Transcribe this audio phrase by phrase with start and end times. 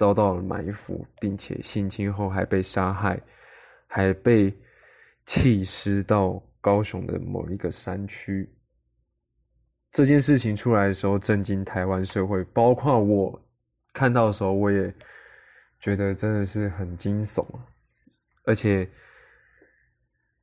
[0.00, 3.20] 遭到了埋伏，并且性侵后还被杀害，
[3.86, 4.50] 还被
[5.26, 8.50] 弃尸到高雄的某一个山区。
[9.92, 13.38] 这件事情出来的时候，震惊台湾社会，包括我
[13.92, 14.90] 看到的时候，我也
[15.80, 17.60] 觉得真的是很惊悚啊！
[18.44, 18.88] 而且，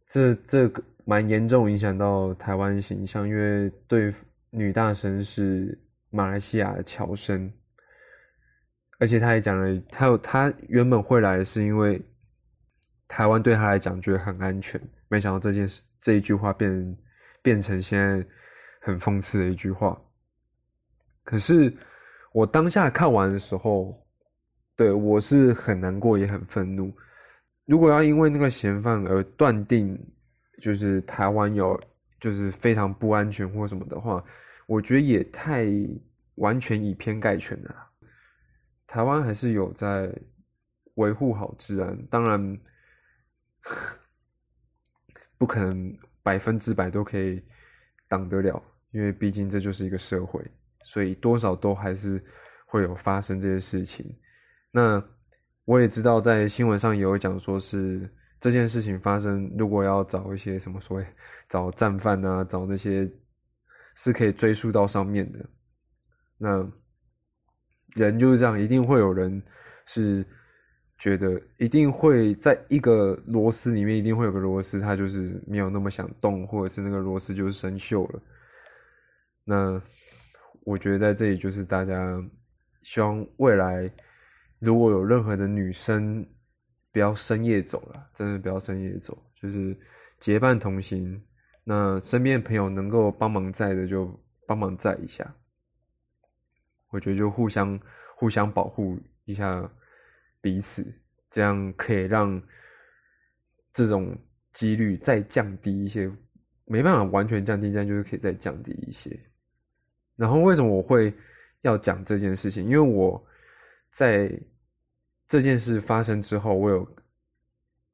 [0.06, 4.14] 这这个蛮严重影响到台湾形象，因为对
[4.52, 5.76] 女大神是
[6.12, 7.52] 马来西亚的侨生，
[9.00, 12.02] 而且他也讲了，他有他原本会来是因为
[13.08, 16.98] 台湾对他来讲觉得很安全，没想到这件事这一句话变
[17.42, 18.26] 变成现在。
[18.80, 20.00] 很讽刺的一句话，
[21.26, 21.76] 可是
[22.32, 23.94] 我当下看完的时候，
[24.78, 26.94] 对我是很难过，也很愤怒。
[27.66, 30.00] 如果要因为那个嫌犯而断定，
[30.62, 31.78] 就是台湾有
[32.18, 34.24] 就是非常不安全或什么的话，
[34.68, 35.66] 我觉得也太
[36.36, 37.76] 完全以偏概全了。
[38.88, 40.12] 台湾还是有在
[40.96, 42.60] 维护好治安，当然
[45.38, 47.44] 不可能百分之百都可以
[48.08, 48.64] 挡得了。
[48.92, 50.44] 因为毕竟这就是一个社会，
[50.82, 52.24] 所以多少都还是
[52.66, 54.18] 会有发生这些事情。
[54.72, 55.04] 那
[55.66, 58.10] 我也知道，在新闻上也有讲说是
[58.40, 61.06] 这件事情发生，如果要找一些什么所谓
[61.50, 63.06] 找战犯啊，找那些
[63.96, 65.46] 是可以追溯到上面的。
[66.38, 66.66] 那
[67.96, 69.42] 人就是这样，一定会有人
[69.86, 70.26] 是
[70.98, 78.22] 觉得一定会在一个螺丝里面，一定会有个螺丝，它就是没有那么想动，或者是那个螺丝就是生锈了。
[79.44, 79.82] 那
[80.64, 82.22] 我觉得在这里就是大家
[82.84, 83.90] 希望未来
[84.60, 86.26] 如果有任何的女生
[86.92, 89.78] 不要深夜走了，真的不要深夜走，就是
[90.20, 91.22] 结伴同行。
[91.64, 94.10] 那身边的朋友能够帮忙载的就
[94.48, 95.36] 帮忙载一下，
[96.90, 97.80] 我觉得就互相
[98.16, 99.70] 互相保护一下
[100.42, 100.86] 彼此，
[101.30, 102.42] 这样可以让
[103.74, 104.18] 这种
[104.52, 106.12] 几率再降低一些。
[106.70, 109.18] 没办法完全降低，这样就是可以再降低一些。
[110.18, 111.14] 然后为什么我会
[111.62, 112.66] 要讲这件事情？
[112.66, 113.26] 因为我
[113.90, 114.30] 在
[115.28, 116.96] 这件事发生之后，我有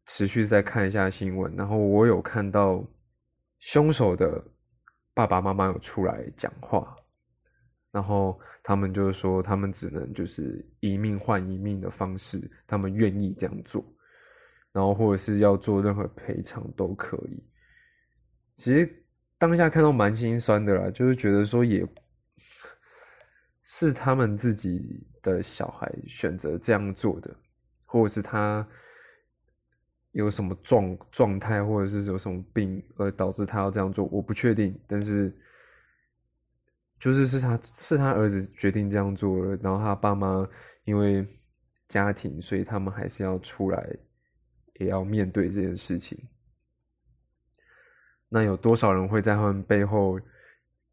[0.07, 2.83] 持续在看一下新闻，然后我有看到
[3.59, 4.43] 凶手的
[5.13, 6.95] 爸爸妈妈有出来讲话，
[7.93, 13.81] 然后他们就是说，他们只能就是一命换一命的方式，他们愿意这样做，
[14.73, 17.41] 然后或者是要做任何赔偿都可以。
[18.57, 19.05] 其实
[19.37, 21.87] 当下看到蛮心酸的啦，就是觉得说也。
[23.65, 27.33] 是他们自己的小孩选择这样做的，
[27.85, 28.67] 或者是他
[30.11, 34.77] 有什么状状态，或者是有什么病而导致他要这样做，我不确定。
[34.85, 35.33] 但是，
[37.03, 40.47] 就是是他是他儿子决定这样做了，然后他爸妈
[40.85, 41.27] 因为
[41.89, 43.85] 家庭，所以他们还是要出来，
[44.79, 46.17] 也要面对这件事情。
[48.29, 50.17] 那有多少人会在他们背后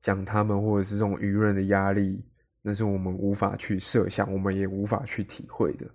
[0.01, 2.21] 讲他们，或者是这种舆论的压力？
[2.61, 5.87] 那是我们无法去设想，我们也无法去体会的。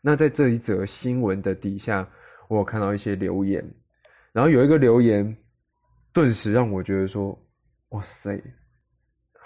[0.00, 2.08] 那在这一则新闻的底下，
[2.46, 3.68] 我有看到一些留言，
[4.30, 5.36] 然后有一个留言，
[6.12, 7.36] 顿时让我觉得说
[7.90, 8.40] ：“哇塞，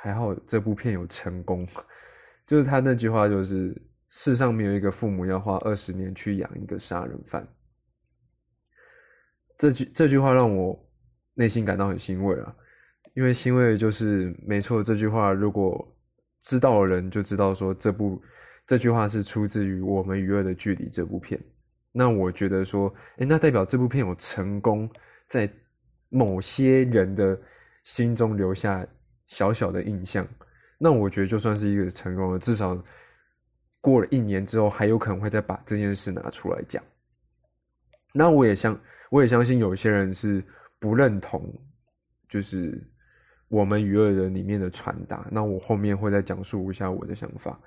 [0.03, 1.65] 还好这部片有成功。
[2.45, 3.73] ”就是他那句话，就是
[4.11, 7.47] “世上没有一个父母要花二十年去养一个杀人犯。”
[9.57, 10.77] 这句这句话让我
[11.35, 12.53] 内心感到很欣慰啊，
[13.15, 15.97] 因为欣慰就是没错，这句话如果
[16.41, 18.21] 知道的人就知道说这部
[18.67, 21.41] 这句话是出自于《我们与恶的距离》这部片。
[21.93, 24.91] 那我觉得说，哎，那代表这部片有成功
[25.29, 25.49] 在
[26.09, 27.41] 某些人的
[27.85, 28.85] 心中留下
[29.33, 30.27] 小小的印象。
[30.77, 32.77] 那我觉得就算是一个成功了，至少
[33.81, 36.83] 过了一年之后，还有可能会再把这件事拿出来讲。
[38.13, 38.79] 那我也相
[39.11, 40.45] 我也相信有些人是
[40.79, 41.43] 不认同，
[42.29, 42.79] 就是
[43.49, 45.27] 我们娱乐人里面的传达。
[45.31, 47.59] 那我后面会再讲述一下我的想法。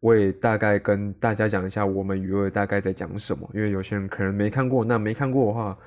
[0.00, 4.84] 我也大概跟大家讲一下我们娱乐大概在讲什么，因为有些人可能没看过。
[4.84, 5.78] 那没看过的话，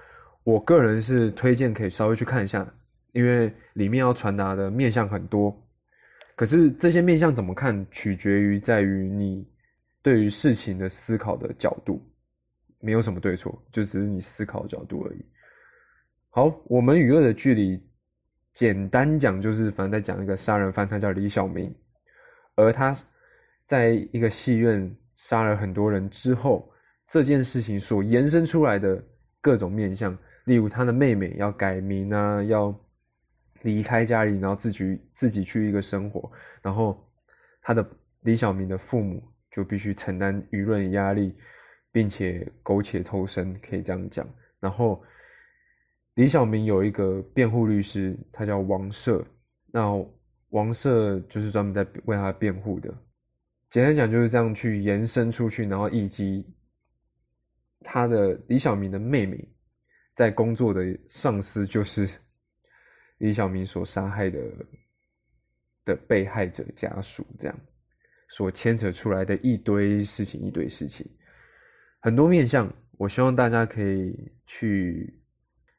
[0.43, 2.65] 我个人是推荐可以稍微去看一下，
[3.15, 5.59] 因为里面要传达的面向很多。
[6.35, 9.47] 可是这些面向怎么看，取决于在于你
[10.03, 11.99] 对于事情的思考的角度。
[12.81, 15.25] 没有什么对错，就只是你思考角度而已。
[16.29, 17.81] 好，我们与恶的距离，
[18.53, 21.73] 简单讲就是，反正在讲一个杀人犯，他叫李小明，
[22.53, 22.93] 而他
[23.65, 26.69] 在一个戏院杀了很多人之后，
[27.07, 29.03] 这件事情所延伸出来的
[29.41, 32.77] 各种面相，例如他的妹妹要改名啊，要
[33.65, 36.31] 离开家里，然后自己自己去一个生活，
[36.61, 37.05] 然后
[37.61, 37.85] 他的
[38.21, 39.21] 李小明的父母
[39.51, 41.35] 就必须承担舆论压力。
[41.95, 44.27] 并且苟且偷生，可以这样讲。
[44.59, 45.01] 然后
[46.15, 49.25] 李小明有一个辩护律师，他叫王社。
[49.67, 50.05] 那
[50.49, 52.93] 王社就是专门在为他辩护的。
[53.69, 56.45] 简单讲就是这样去延伸出去，然后以及
[57.79, 59.47] 他的李小明的妹妹
[60.15, 62.09] 在工作的上司就是
[63.25, 64.39] 李小明所杀害的
[65.83, 67.59] 的被害者家属，这样
[68.29, 71.09] 所牵扯出来的一堆事情，一堆事情。
[72.01, 75.19] 很多面向，我希望大家可以去，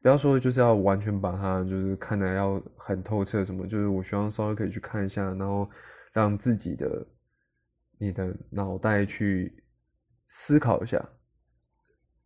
[0.02, 5.70] 不要说就是要完全把它就是看的要很透彻什么，就是我希望稍微可以去看一下，然后
[6.12, 7.06] 让自己的
[7.96, 9.62] 你的脑袋去
[10.26, 11.00] 思考一下。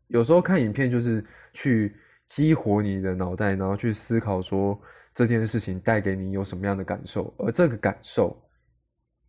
[0.06, 1.22] 有时候看影片就是
[1.52, 1.94] 去
[2.26, 4.80] 激活你的脑袋，然后去思考说
[5.14, 8.36] 这件事情带给你有什么样的感受，而这个感受，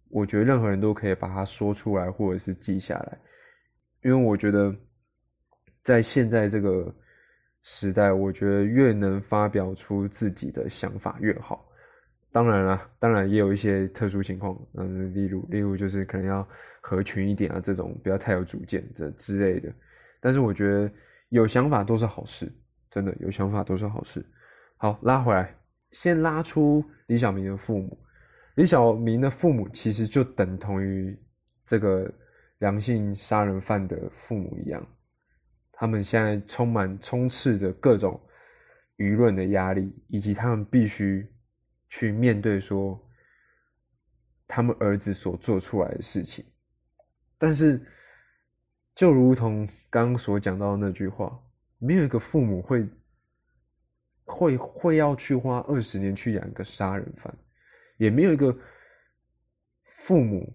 [0.10, 3.18] 我觉得任何人都可以把它说出来，或者是记下来。
[4.04, 4.75] 因为我觉得，
[5.83, 6.94] 在现在这个
[7.63, 11.68] 时代，我觉得越能发表出自己的想法越好。
[12.31, 16.48] 当然了，当然也有一些特殊情况，嗯，例如，例如就是可能要
[16.80, 19.72] 合群一点啊，这种不要太有主见这之类的。
[20.19, 20.89] 但是我觉得
[21.30, 22.51] 有想法都是好事，
[22.89, 24.25] 真的有想法都是好事。
[24.78, 25.54] 好，拉回来，
[25.92, 27.98] 先拉出李小明的父母。
[28.56, 31.18] 李小明的父母其实就等同于
[31.66, 32.12] 这个。
[32.62, 34.88] 良性杀人犯的父母一样，
[35.72, 38.22] 他们现在充满充斥着各种
[38.98, 41.28] 舆论的压力，以及他们必须
[41.90, 43.04] 去面对说
[44.48, 46.45] 他们儿子所做出来的事情。
[47.40, 47.83] 但是，
[48.94, 51.36] 就如同刚刚所讲到的那句话，
[51.80, 52.88] 没有一个父母会
[54.31, 57.35] 会会要去花二十年去养一个杀人犯，
[57.97, 58.57] 也没有一个
[59.83, 60.52] 父母。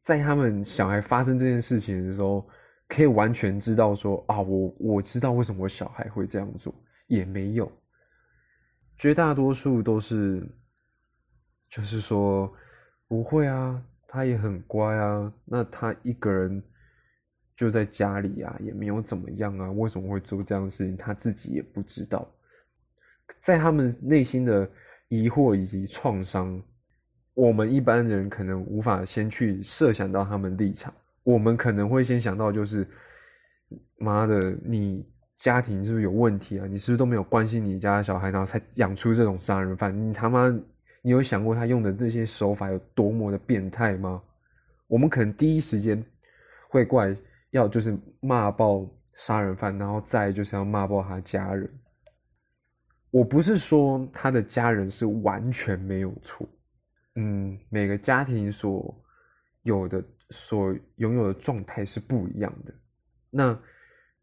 [0.00, 2.48] 在他们小孩发生这件事情的时候，
[2.88, 6.74] 可以完全知道说啊，我我知道为什么我小孩会这样做，
[7.08, 7.70] 也没有。
[8.96, 10.48] 绝大多数都是，
[11.68, 12.50] 就是说
[13.06, 16.62] 不会啊，他也很乖啊，那他一个人
[17.54, 22.26] 就在家里啊，也没有怎么样啊，为什么会做这样的事情，他自己也不知道。
[23.40, 24.68] 在他们内心的
[25.08, 26.62] 疑惑以及创伤。
[27.34, 30.90] 我们一般人可能无法先去设想到他们立场，
[31.22, 32.88] 我们可能会先想到就是，
[33.98, 35.06] 妈的，你
[35.36, 36.66] 家庭是不是有问题啊？
[36.66, 39.94] 你是不是都没有关心你家的小孩，然后才养出这种杀人犯？
[39.94, 40.48] 你他妈，
[41.02, 44.22] 你有想过他用的这些手法有多么的变态吗？
[44.86, 46.02] 我们可能第一时间
[46.70, 47.14] 会怪
[47.50, 51.68] 要就是骂爆杀人犯，然后再就是要骂爆他家人。
[53.10, 56.48] 我不是说他的家人是完全没有错。
[57.14, 58.94] 嗯，每个家庭所
[59.62, 62.74] 有的、所拥有的状态是不一样的。
[63.30, 63.58] 那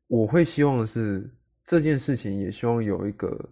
[0.08, 1.28] 我会希望的是
[1.66, 3.50] 这件事情，也希望有一个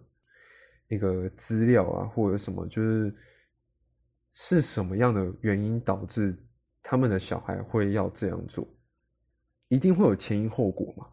[0.88, 3.14] 一个资料啊，或者什么，就是
[4.32, 6.36] 是什么样的原因导致
[6.82, 8.68] 他们的小孩会要这样做，
[9.68, 11.06] 一定会有前因后果嘛？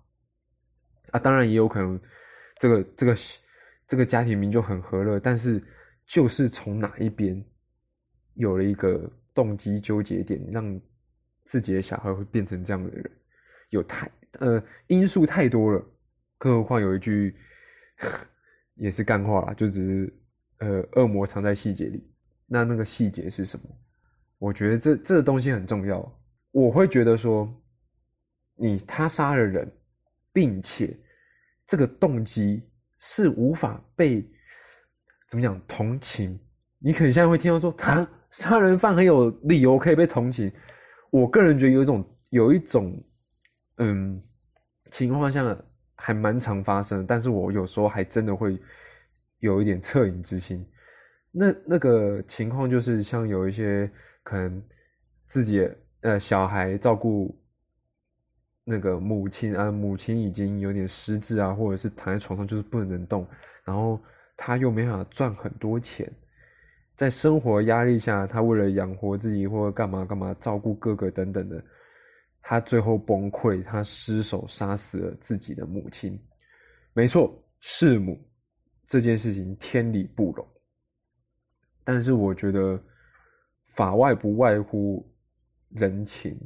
[1.11, 1.99] 啊，当然也有可能，
[2.59, 3.15] 这个这个
[3.89, 5.61] 这个家庭名就很和乐，但是
[6.07, 7.43] 就是从哪一边
[8.35, 10.79] 有了一个动机纠结点，让
[11.43, 13.11] 自己的小孩会变成这样的人，
[13.71, 15.85] 有太呃因素太多了，
[16.37, 17.35] 更何况有一句。
[18.75, 20.13] 也是干话啦，就只是
[20.59, 22.09] 呃，恶魔藏在细节里。
[22.45, 23.65] 那那个细节是什么？
[24.37, 26.17] 我觉得这这个东西很重要。
[26.51, 27.53] 我会觉得说，
[28.55, 29.69] 你他杀了人，
[30.31, 30.97] 并且
[31.67, 32.68] 这个动机
[32.99, 34.21] 是无法被
[35.27, 36.39] 怎么讲同情。
[36.77, 40.51] 你可能现在会听到说，他杀人犯很有理由可以被同情。
[41.09, 43.03] 我个人觉得有一种有一种
[43.77, 44.21] 嗯
[44.91, 45.57] 情况下。
[46.01, 48.57] 还蛮常发生，但是我有时候还真的会
[49.39, 50.65] 有一点恻隐之心。
[51.29, 53.91] 那那个情况就是，像有一些
[54.23, 54.63] 可能
[55.25, 57.37] 自己呃小孩照顾
[58.69, 63.27] 那个母亲啊，母亲已经有点失智啊，或者是躺在床上就是不能动，
[63.63, 63.99] 然后
[64.37, 66.07] 他又没法赚很多钱，
[66.95, 71.63] 在生活压力下，他为了养活自己或者干嘛干嘛，照顾哥哥等等的。
[72.41, 76.19] 他最后崩溃，他失手杀死了自己的母亲。
[76.93, 78.17] 没错，弑母
[78.85, 80.47] 这件事情天理不容。
[81.83, 82.79] 但是我觉得
[83.67, 85.11] 法外不外乎
[85.69, 86.39] 人情。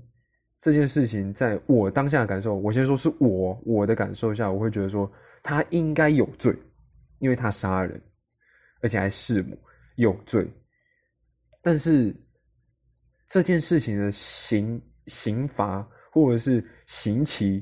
[0.64, 6.58] 这件事情在我当下的感受，我先说是我我的感受下，我会觉得说他应该有罪，
[7.20, 8.02] 因为他杀人，
[8.80, 9.60] 而且还弑母，
[9.98, 10.50] 有罪。
[11.62, 12.16] 但是
[13.28, 14.82] 这件事情的刑。
[15.08, 17.62] 刑罚或者是刑期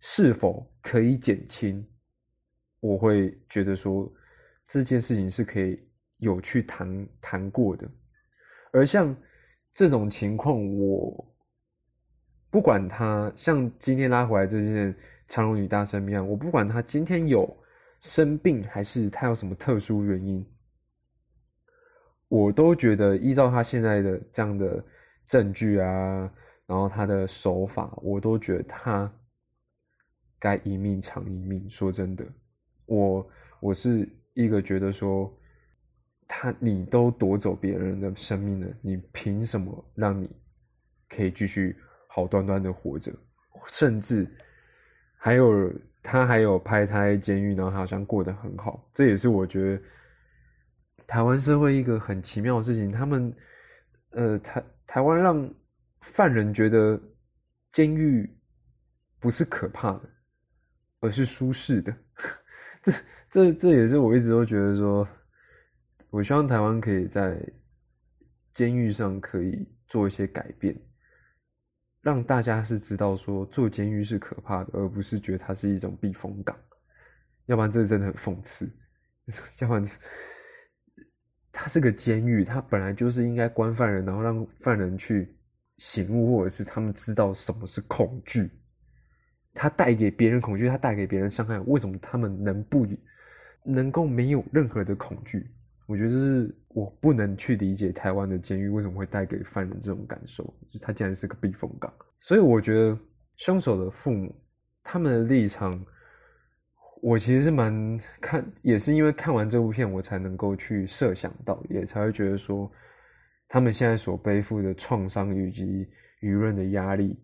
[0.00, 1.86] 是否可以减轻？
[2.80, 4.12] 我会觉得说
[4.66, 5.80] 这件事情是可以
[6.18, 7.88] 有去谈谈过的。
[8.72, 9.16] 而像
[9.72, 11.33] 这种情况，我
[12.54, 14.94] 不管他像今天拉回来这件
[15.26, 17.44] 长荣女大生命案，我不管他今天有
[17.98, 20.46] 生病还是他有什么特殊原因，
[22.28, 24.84] 我都觉得依照他现在的这样的
[25.26, 26.32] 证据啊。
[26.64, 29.12] 然后他的手法，我都觉得他
[30.38, 31.68] 该一命偿一命。
[31.68, 32.24] 说真的，
[32.86, 35.36] 我我是一个觉得说，
[36.28, 40.30] 他你都夺走别人的生命了，你凭什么让你
[41.08, 41.76] 可以继续
[42.14, 43.12] 好端端的活着？
[43.66, 44.24] 甚至
[45.16, 48.88] 还有他还有拍他在监狱，然后他好像过得很好。
[48.92, 49.82] 这也是我觉得
[51.06, 52.92] 台湾社会一个很奇妙的事情。
[52.92, 53.36] 他们
[54.10, 55.54] 呃，台台湾让。
[56.06, 57.00] 犯人觉得
[57.72, 58.30] 监狱
[59.18, 60.02] 不是可怕的，
[61.00, 61.96] 而是舒适的。
[62.84, 62.92] 这、
[63.30, 65.08] 这、这也是我一直都觉得说，
[66.10, 67.40] 我希望台湾可以在
[68.52, 70.78] 监狱上可以做一些改变，
[72.04, 76.56] 让大家是知道说坐监狱是可怕的，而不是觉得它是一种避风港。
[77.46, 78.70] 要不然这真的很讽刺。
[79.58, 79.84] 要不然，
[81.50, 85.34] 它是个监狱，它本来就是应该关犯人，然后让犯人去。
[85.78, 88.48] 醒悟，或者是他们知道什么是恐惧，
[89.52, 92.86] 他带给别人恐惧，他带给别人伤害，为什么他们能不
[93.64, 95.50] 能够没有任何的恐惧？
[95.86, 101.92] 我觉得这是我不能去理解台湾的监狱为什么会带给犯人这种感受，就他竟然是个避风港。
[102.20, 102.98] 所以我觉得
[103.36, 104.34] 凶手的父母
[104.82, 105.84] 他们的立场，
[107.02, 112.70] 我其实是蛮看，也是因为看完这部片，我才能够去设想到，也才会觉得说。
[113.46, 115.86] 他们现在所背负的创伤以及
[116.22, 117.16] 舆论的压力，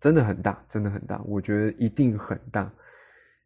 [0.00, 1.22] 真的很大，真的很大。
[1.26, 2.72] 我觉得一定很大。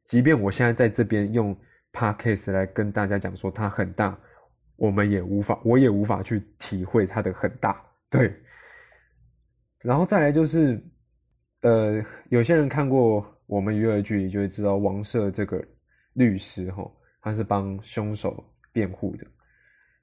[0.07, 1.55] 即便我现在在这边用
[1.93, 4.19] podcast 来跟大家讲说它很大，
[4.77, 7.81] 我们也无法，我也无法去体会它的很大。
[8.11, 8.35] 对。
[9.79, 10.81] 然后再来就是，
[11.63, 15.61] 呃，有些人看过我们娱乐剧，就会知道王赦这个
[16.13, 16.89] 律师哈，
[17.21, 19.27] 他是帮凶手辩护的。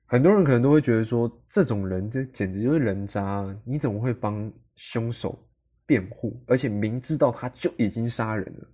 [0.05, 3.45] 很多人可能都会觉得说，这种人这简直就是人渣！
[3.63, 5.47] 你怎么会帮凶手
[5.85, 6.43] 辩护？
[6.47, 8.67] 而且明知道他就已经杀人了，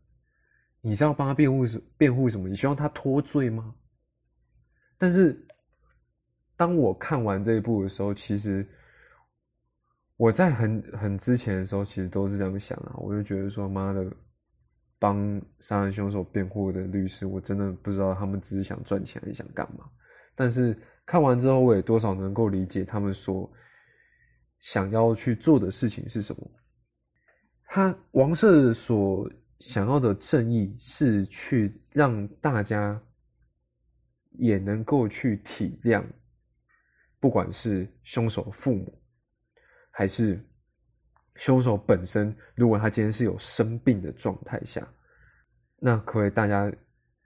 [0.86, 2.48] 你是要帮他辩护什辩护什么？
[2.48, 3.74] 你希望他脱罪吗？
[4.98, 5.36] 但是，
[6.56, 8.68] 当我看完这一部的时候，其实
[10.18, 12.94] 我在很很之前的时候，其实都是这样想啊。
[12.98, 14.06] 我就觉得说，妈的，
[15.00, 19.90] 帮杀人凶手辩护的律师，我真的不知道他们只是想赚钱还是想干嘛。
[20.36, 20.78] 但是。
[21.08, 23.48] 看完之后，我也多少能够理解他们所
[24.58, 26.52] 想要去做的事情是什么。
[27.66, 33.02] 他王社所想要的正义是去让大家
[34.32, 36.04] 也能够去体谅，
[37.20, 39.02] 不管是凶手父母，
[39.92, 40.44] 还是
[41.36, 44.86] 凶手本身，如果他今天是有生病的状态下，
[45.78, 46.72] 那可以大家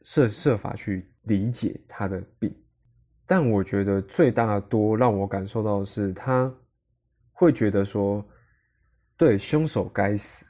[0.03, 2.55] 设设法去理解他的病。
[3.25, 6.51] 但我觉得最大多让我感受到的是，他
[7.31, 8.27] 会觉得说，
[9.17, 10.45] 对凶手该死，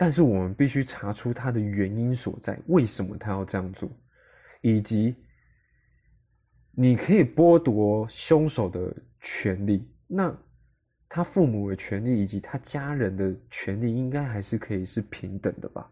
[0.00, 3.86] 但是我们必须查出他的原因所在，为什么他要这样做，
[4.62, 5.14] 以及
[6.72, 10.34] 你可以剥夺凶手的权利，那
[11.06, 15.86] 他父母的权利以及他家人的权利，应该还是可以是平等的吧？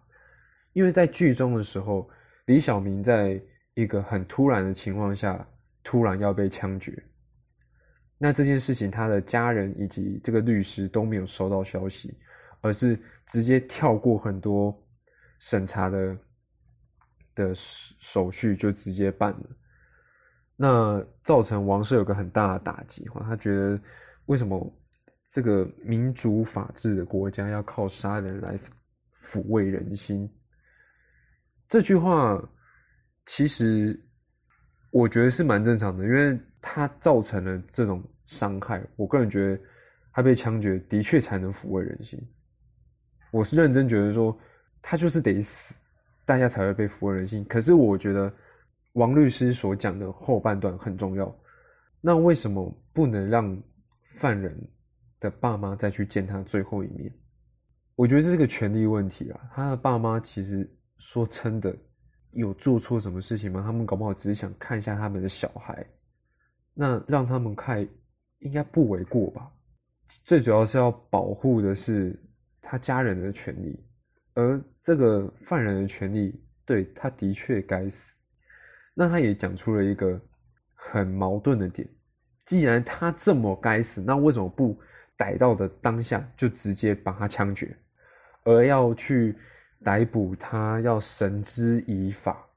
[0.72, 2.08] 因为在剧中的时候，
[2.46, 3.38] 李小明在
[3.74, 5.46] 一个很突然的情况下。
[5.84, 6.92] 突然要被枪决，
[8.18, 12.14] 那这件事情他的家人以及这个律师都没有收到消息，
[12.60, 14.76] 而是直接跳过很多
[15.38, 16.18] 审查的
[17.34, 19.46] 的手续就直接办了。
[20.56, 23.80] 那造成王社有个很大的打击，他觉得
[24.26, 24.72] 为什么
[25.24, 28.58] 这个民主法治的国家要靠杀人来
[29.16, 30.28] 抚慰人心？
[31.68, 32.42] 这句话
[33.26, 33.98] 其实。
[34.90, 38.82] 我觉得是蛮正常的，因为他造成了这种伤害。
[38.96, 39.62] 我个人觉得，
[40.12, 42.18] 他被枪决的确才能抚慰人心。
[43.30, 44.37] 我是认真觉得说，
[44.80, 45.75] 他就是得死，
[46.25, 47.44] 大家才会被抚慰人心。
[47.44, 48.32] 可是我觉得
[48.92, 51.35] 王律师所讲的后半段很重要。
[52.00, 53.61] 那为什么不能让
[54.02, 54.56] 犯人
[55.20, 57.12] 的爸妈再去见他最后一面？
[57.94, 59.40] 我觉得这是个权利问题啊。
[59.54, 60.68] 他的爸妈其实
[60.99, 61.76] 说真的。
[62.32, 63.62] 有做错什么事情吗？
[63.64, 65.85] 他们搞不好只是想看一下他们的小孩，
[66.75, 67.80] 那让他们看
[68.40, 69.50] 应该不为过吧？
[70.26, 72.14] 最主要是要保护的是
[72.60, 73.84] 他家人的权利，
[74.34, 78.14] 而这个犯人的权利，对他的确该死。
[78.94, 80.20] 那他也讲出了一个
[80.74, 81.88] 很矛盾的点：
[82.44, 84.78] 既然他这么该死，那为什么不
[85.16, 87.76] 逮到的当下就直接把他枪决，
[88.44, 89.36] 而要去？
[89.84, 92.50] 逮捕他要绳之以法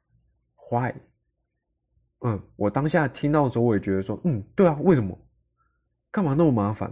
[0.72, 0.92] ，Why？
[2.22, 5.16] 嗯，我当下听到的时候，我也觉得说，嗯，对啊，为什么？
[6.10, 6.92] 干嘛那么麻烦？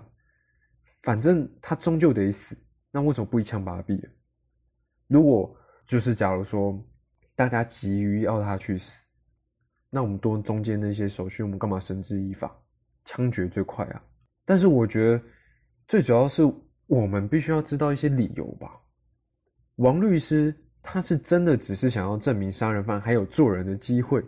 [1.02, 2.56] 反正他终究得死，
[2.91, 4.10] 那为什么不一枪把他毙了？
[5.08, 6.80] 如果就是假如说
[7.36, 9.02] 大家急于要他去死，
[9.89, 12.56] 那我们多中间那些手续，我们干嘛绳之以法？
[13.06, 14.04] 枪决最快啊！
[14.45, 15.23] 但是我觉得
[15.88, 16.43] 最主要是
[16.86, 18.69] 我们必须要知道一些理由吧。
[19.78, 24.23] 王律师，他是真的只是想要证明杀人犯还有做人的机会，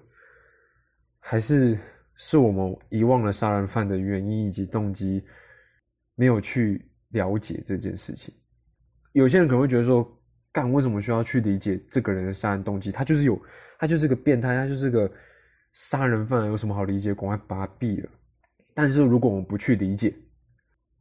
[1.20, 1.78] 还是
[2.16, 5.24] 是我们遗忘了杀人犯的原因以及动机，
[6.16, 8.34] 没有去了解这件事情？
[9.14, 10.08] 有些人可能会觉得说，
[10.52, 12.92] 干为什么需要去理解这个人的杀人动机？
[12.92, 13.42] 他就是有，
[13.80, 15.12] 他就是个变态，他就是个
[15.74, 17.14] 杀人犯，有什么好理解？
[17.14, 18.10] 赶快把他毙了。
[18.74, 20.14] 但是如果我们不去理解，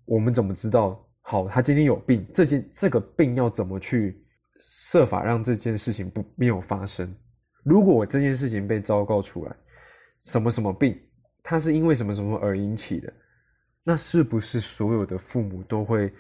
[0.04, 1.06] 我们怎么知道？
[1.22, 4.24] 好，他今天有病，这件这个病要怎么去？
[4.62, 7.10] 设法让这件事情不没有发生。
[7.64, 9.56] 如果这件事情被昭告出来，
[10.22, 10.94] 什么什么病，
[11.42, 13.10] 他是因为什么什么而引起的，
[13.82, 16.12] 那是不是所有的父母都会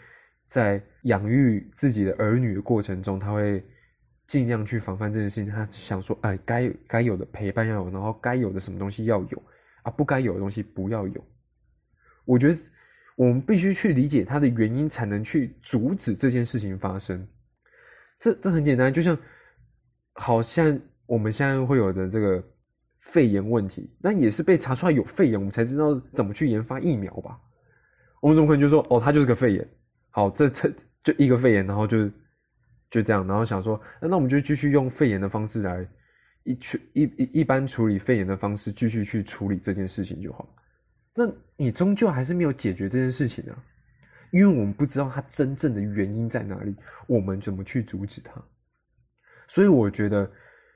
[0.50, 3.64] 在养育自己的儿女的过程中，他会
[4.26, 5.46] 尽量去防范这件事情？
[5.46, 9.42] 他想说，哎，该该有的陪伴要有，然后该有的什么东西要有
[9.84, 11.24] 啊，不该有的东西不要有。
[12.24, 12.54] 我觉得
[13.14, 17.24] 我们必须去理解它的原因，才能去阻止这件事情发生。
[18.18, 19.16] 这这很简单，就像
[20.14, 22.44] 好像我们现在会有的这个
[22.98, 27.38] 肺炎问题，那也是被查出来有肺炎，我们才知道怎么去研发疫苗吧。
[28.20, 29.68] 我们怎么可能就说哦，他就是个肺炎？
[30.10, 32.08] 好，这这就一个肺炎，然后就
[32.90, 35.88] 就这样，然后想说，那我们就继续用肺炎的方式来
[36.44, 40.48] 一去一一一般处理肺炎的方式，继续去处理这件事情就好。
[41.14, 43.64] 那你终究还是没有解决这件事情啊。
[44.32, 46.72] 因为我们不知道它真正的原因在哪里，
[47.08, 48.40] 我们怎么去阻止它？
[49.48, 50.30] 所以我觉得，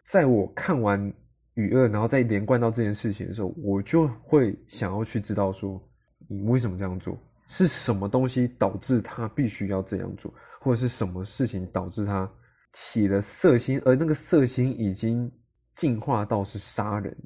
[0.07, 1.01] 在我看完
[1.55, 5.81] 《雨二》，然后再连贯到这件事情的时候，我就会想要去知道说，
[6.29, 7.16] 你为什么这样做？
[7.49, 12.31] 是什么东西导致他必须要这样做，或者是什么事情导致他
[12.73, 15.31] 起了色心，而那个色心已经
[15.75, 17.17] 进化到是杀人。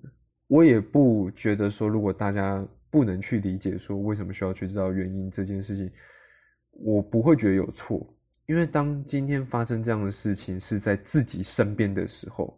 [0.47, 5.91] 我也不觉得说，如果大家不能去理解说为什么需要去知道原因这件事情。
[6.81, 8.07] 我不会觉得有错，
[8.47, 12.57] 因为当今天发生这样的事情是在自己身边的时候，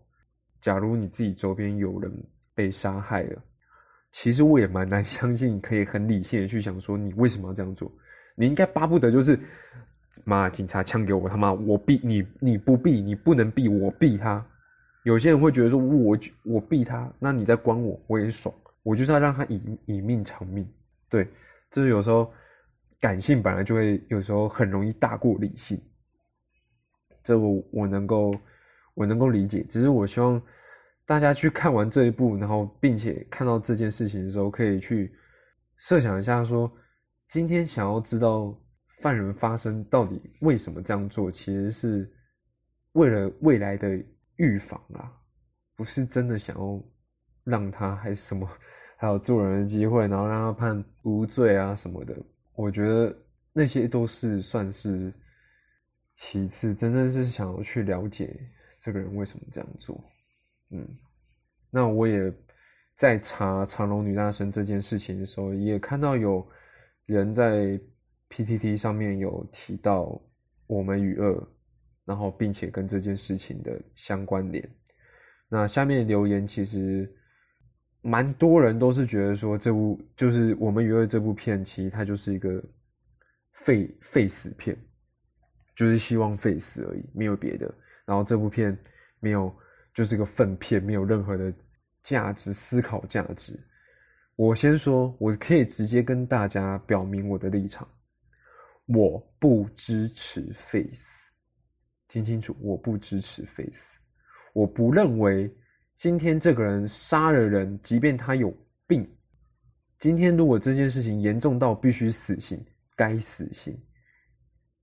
[0.61, 2.13] 假如你自己周边有人
[2.55, 3.43] 被杀害了，
[4.13, 7.91] 其实我也蛮难 相信可以很理性的去想说你为什么要这样做。
[8.37, 9.39] 你应该巴不得就是，
[10.25, 14.45] 妈，警察枪给我，他妈我毙你，你不毙，你不能毙我毙他，
[15.05, 20.67] 有些人会觉得说，我我毙他，那你在关我，我也爽，我就是要让他以以命偿命。
[21.11, 21.29] 对，
[21.71, 22.33] 就是有时候
[22.99, 25.79] 感性本来就会有时候很容易大过理性，
[27.23, 28.35] 这我我能够
[28.95, 29.63] 我能够理解。
[29.69, 30.41] 只是我希望
[31.11, 35.13] 大家去看完这一部，然后并且看到这件事情的时候，可以去
[35.77, 36.71] 设想一下，说
[37.29, 38.57] 今天想要知道
[39.03, 42.09] 犯人发生到底为什么这样做，其实是
[42.93, 44.01] 为了未来的。
[44.37, 45.13] 预防啊，
[45.77, 46.83] 不是真的想要
[47.45, 48.49] 让他还什么，
[48.97, 52.17] 还有做人的机会，然后让他判无罪啊什么的。
[52.55, 53.15] 我觉得
[53.53, 55.13] 那些都是算是
[56.15, 58.35] 其次，真正是想要去了解
[58.79, 60.03] 这个人为什么这样做。
[60.71, 60.89] 嗯，
[61.71, 62.33] 那我也
[62.97, 66.47] 在查长隆女大生这件事情的时候，也看到有
[67.07, 67.81] 人在
[68.29, 70.21] PTT 上面有提到
[70.67, 71.49] 我们与恶。
[72.07, 74.69] 然后，并且跟这件事情的相关联。
[75.49, 77.09] 那下面留言其实
[78.01, 82.61] 蛮多人都是觉得说，这部就是我们娱乐这部片，其实它就是一个
[83.53, 84.77] 废废死片，
[85.77, 87.73] 就是希望废死而已，没有别的。
[88.05, 88.77] 然后这部片
[89.21, 89.55] 没有，
[89.95, 91.53] 就是个粪片，没有任何的
[92.03, 93.59] 价值思考价值。
[94.37, 97.87] 我先说，我可以直接跟大家表明我的立场，
[98.87, 101.29] 我不支持 Face，。
[102.09, 103.97] 听清楚，我不支持 face。
[104.53, 105.49] 我不认为
[105.95, 108.53] 今天这个人杀了人，即便他有
[108.85, 109.09] 病，
[109.97, 112.61] 今天如果这件事情严重到必须死刑，
[112.97, 113.81] 该死刑，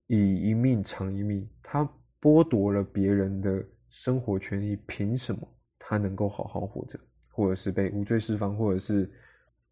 [0.05, 1.45] 以一命偿一命。
[1.61, 1.83] 他
[2.21, 5.47] 剥夺了别人的生活权利，凭什么
[5.79, 6.99] 他能够好好活着，
[7.31, 9.09] 或者是被无罪释放，或者是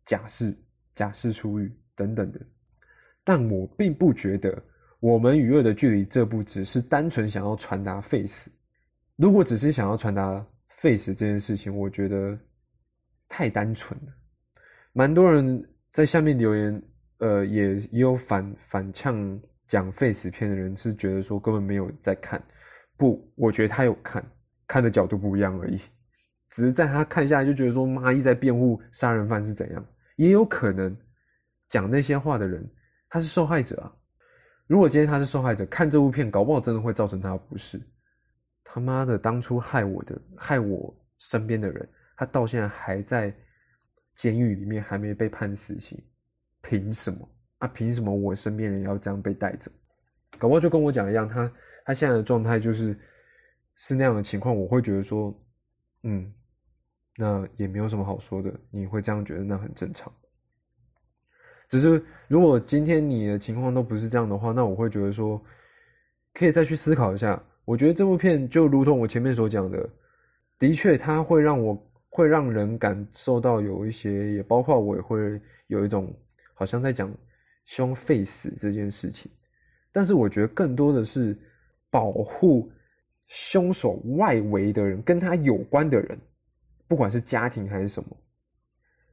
[0.06, 0.56] 假释、
[0.94, 2.40] 假释出狱等等的？
[3.24, 4.64] 但我并不觉得。
[5.02, 8.50] 我们与恶的距离这部只是单纯想要传达 face，
[9.18, 12.36] 如果只是想要传达 face 这件事情，我觉得
[13.30, 14.14] 太单纯了。
[14.94, 16.82] 蛮多人在下面留言，
[17.20, 22.42] 呃，也也有反反呛讲 face 片的人是觉得说根本没有在看，
[22.98, 24.26] 不，我觉得他有看，
[24.68, 25.80] 看的角度不一样而已，
[26.50, 30.96] 只是在他看下来就觉得说妈一直在辩护杀人犯是怎样，也有可能
[31.70, 32.66] 讲那些话的人
[33.10, 33.92] 他是受害者啊。
[34.68, 37.80] 如果今天他是受害者，看这部片，搞不好真的会造成他不适。
[38.64, 43.32] 他妈的，当初害我的、害我身边的人，他到现在还在
[44.16, 46.02] 监狱里面，还没被判死刑，
[46.64, 47.30] 凭什么？
[47.60, 49.70] 啊，凭什么我身边人要这样被带走？
[50.40, 51.50] 搞不好就跟我讲一样，他
[51.86, 52.98] 他现在的状态就是
[53.76, 55.34] 是那样的情况，我会觉得说，
[56.04, 56.34] 嗯，
[57.16, 58.54] 那也没有什么好说的。
[58.72, 60.12] 你会这样觉得，那很正常。
[61.70, 65.42] 只是，如果今天你的情况都不是这样的话，那我会觉得说，
[66.34, 67.42] 可以再去思考一下。
[67.66, 69.90] 我觉得这部片就如同我前面所讲的，
[70.60, 76.16] 的确，它会让我会让人感受到有一些，也包括我也会有一种
[76.54, 77.12] 好像在讲
[77.66, 79.32] 希望废死这件事情。
[79.92, 81.36] 但是，我觉得更多的是
[81.96, 82.70] 保护
[83.28, 86.20] 凶手外围的人，跟他有关的人，
[86.90, 88.10] 不管是家庭还是什么，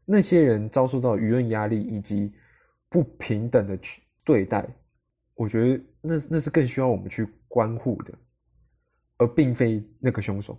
[0.05, 2.33] 那些人遭受到舆论压力以及。
[2.92, 4.68] 不平等的去对待，
[5.35, 8.12] 我觉得那那是更需要我们去关护的，
[9.16, 10.59] 而并非那个凶手。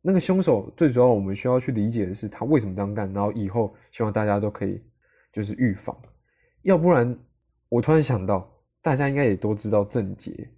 [0.00, 4.80] 那个凶手最主要我们需要去理解的是他为什么这样干，然后以后希望大家都可以
[5.32, 6.00] 就是预防。
[6.62, 7.18] 要不然，
[7.68, 8.48] 我突然想到，
[8.80, 10.48] 大家应该也都知道郑杰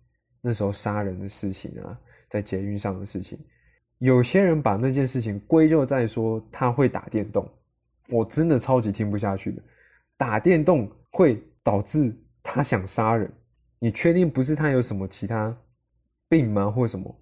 [0.41, 1.99] 那时候杀人的事情啊，
[2.29, 3.39] 在捷运上的事情，
[3.99, 7.49] 有些人把那件事情归咎在说他会打电动，
[8.09, 9.63] 我真的超级听不下去的。
[10.17, 13.31] 打电动会导致他想杀人，
[13.79, 15.57] 你确定不是他有什么其他
[16.29, 16.71] 病吗？
[16.71, 17.15] 或什么？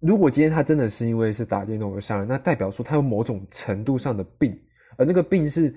[0.00, 4.58] 如果今天他真的是因为是打电动而杀人，那代表说他有某种程度上的病，
[4.96, 5.74] 而那个病是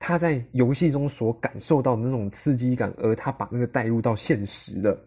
[0.00, 4.98] 他在游戏中所感受到的那种刺激感，而他把那个带入到现实的，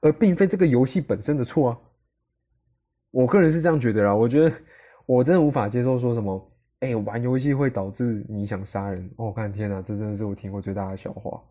[0.00, 1.80] 而并非这个游戏本身的错啊。
[3.10, 4.52] 我个人是这样觉得啦，我觉得
[5.06, 6.46] 我真的无法接受说什么。
[6.80, 9.10] 哎，玩游戏会导致你想杀人？
[9.16, 11.42] 哦，看天哪，这真的是我听过最大的笑话。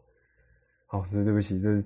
[0.87, 1.83] 好，是对不起，这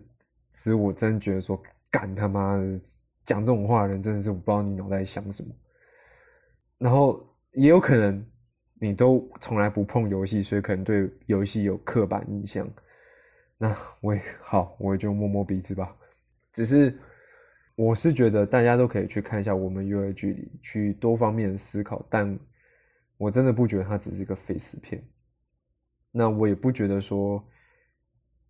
[0.53, 2.79] 是我真觉得说，干他妈的
[3.25, 5.53] 讲这种话的人，真的是我不知道你脑袋想什么。
[6.77, 7.21] 然后
[7.51, 8.25] 也有可能
[8.79, 12.65] 你都从来不碰游戏，所以可能对游戏有刻板印象。
[13.57, 15.93] 那我也好，我也就摸摸鼻子吧。
[16.53, 16.97] 只是
[17.75, 22.39] 我是觉得大家都可以去看一下我们 U 二距离，去多方面思考，但。
[23.17, 25.01] 我真的不觉得它只是一个废死片，
[26.11, 27.41] 那我也不觉得说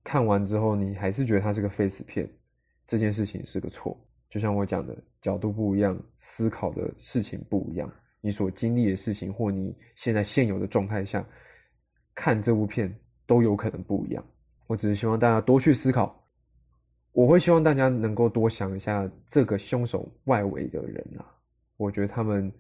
[0.04, 2.28] 看完之后你还是觉得它是个废死片，
[2.88, 3.96] 这件事情是个错。
[4.30, 11.24] 就像我讲的，角度不一样，思考的事情不一样，你所经历的事情或你现在现有的状态下
[12.16, 12.92] 看这部片
[13.28, 14.26] 都有可能不一样。
[14.66, 16.23] 我只是希望大家多去思考。
[17.14, 21.26] 我会希望大家能够多想一下这个凶手外围的人啊，
[21.78, 22.52] 我觉得他们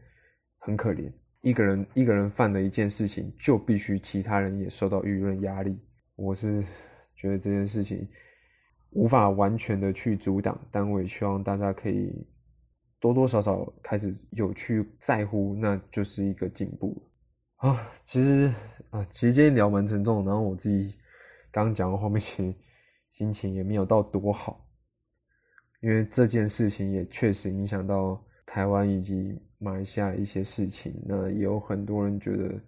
[0.60, 1.12] 很可怜。
[1.42, 5.78] 一个人一个人犯了一件事情，就必须其他人也受到舆论压力。
[6.16, 6.64] 我是
[7.16, 8.08] 觉得这件事情
[8.92, 12.14] 无法完全的去阻挡，但我也希望大家可以
[13.00, 17.02] 多多少少开始有去在乎，那就是一个进步
[17.56, 17.92] 啊。
[18.04, 18.54] 其实
[18.92, 20.96] 啊，其实今天聊蛮沉重，然后我自己
[21.52, 22.22] 刚刚讲的后面。
[23.14, 24.68] 心情也没有到多好，
[25.82, 31.00] 因为这件事情也确实影响到台湾以及马来西亚一些事情。
[31.06, 32.60] 那也有很多人觉得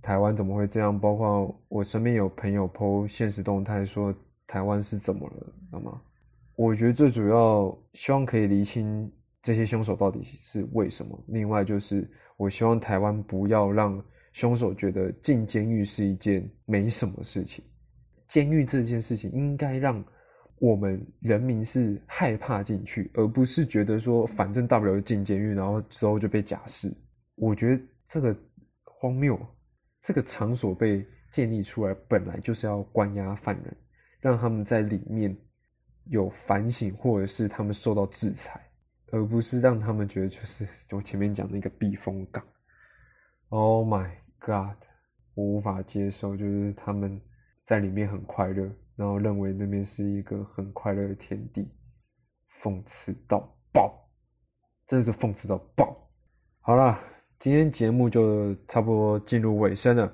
[0.00, 0.96] 台湾怎么会这样？
[0.96, 4.14] 包括我身边有朋友 PO 现实动态说
[4.46, 6.00] 台湾是怎么了，那么？
[6.54, 11.18] 我觉得最主要希望可以厘清这些凶手到底是为什么。
[11.26, 14.00] 另外就是我希望台湾不要让
[14.32, 17.64] 凶手觉得进监狱是一件没什么事情。
[18.32, 20.02] 监狱这件事情应该让
[20.58, 26.90] 我们人民是害怕进去，而不是觉得说反正大不了就进监狱，然后之后就被假释。
[27.34, 28.34] 我觉得这个
[28.84, 29.38] 荒谬。
[30.00, 33.76] 这个场所被建立出来，本来就是要关押犯人，
[34.18, 35.36] 让他们在里面
[36.06, 38.58] 有反省，或者是他们受到制裁，
[39.10, 42.42] 而不是让他们觉得就是我前面讲的一个避风港。
[43.50, 44.78] Oh my god！
[45.34, 47.20] 我无法接受，就是他们。
[47.64, 51.68] 在里面很快乐，然后认为那边是一个很快乐的天地，
[52.60, 53.38] 讽刺到
[53.72, 54.08] 爆，
[54.86, 55.96] 真的是讽刺到爆。
[56.60, 56.98] 好了，
[57.38, 60.12] 今天节目就差不多进入尾声了。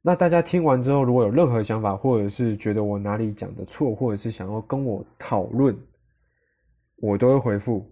[0.00, 5.76] 那大家听完之后，如果有任何想法，或者是觉得我哪里讲的错，或者是想要跟我讨论，
[6.96, 7.88] 我都会回复。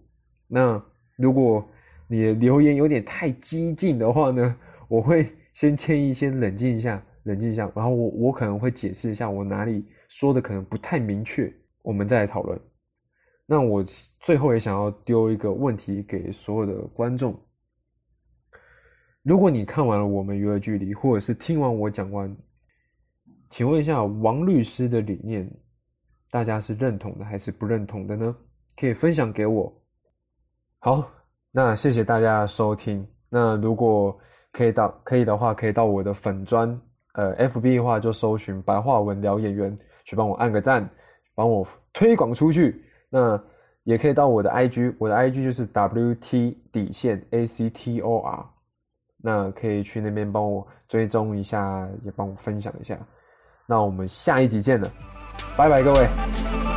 [0.47, 0.81] 那
[1.15, 1.65] 如果
[2.07, 4.57] 你的留言有点太激进的话呢，
[4.89, 7.01] 我会先建议先冷静一下。
[7.23, 12.59] 冷静一下，然后我我可能会解释一下我哪里说的可能不太明确，我们再来讨论。
[13.45, 13.83] 那我
[14.19, 17.37] 最后也想要丢一个问题给所有的观众：
[19.23, 22.35] 如果你看完了我们娱乐距离，或者是听完我讲完，
[23.49, 25.49] 请问一下王律师的理念，
[26.29, 28.35] 大家是认同的还是不认同的呢？
[28.77, 29.71] 可以分享给我。
[30.79, 31.11] 好，
[31.51, 33.05] 那谢谢大家收听。
[33.29, 34.17] 那如果
[34.51, 36.81] 可以到可以的话，可以到我的粉砖。
[37.13, 40.89] 呃，F B 的话就搜寻白话文聊演员，去帮我按个赞，
[41.35, 42.83] 帮我推广出去。
[43.09, 43.41] 那
[43.83, 48.45] 也可以到我的 I G，我的 I G 就是 W T 底线 A C T O R，
[49.17, 52.97] 那可以去那边帮我追踪一下，也帮我分享一下。
[53.67, 54.89] 那我们下一集见了，
[55.57, 56.70] 拜拜各位。